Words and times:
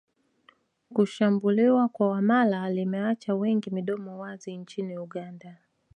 Kushambuliwa 0.93 1.87
kwa 1.89 2.09
Wamala 2.09 2.69
limeacha 2.69 3.35
wengi 3.35 3.69
midomo 3.71 4.19
wazi 4.19 4.57
nchini 4.57 4.97
Uganda 4.97 5.57